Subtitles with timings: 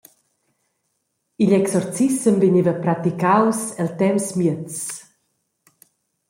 [1.43, 4.75] Igl exorcissem vegneva praticaus el temps miez.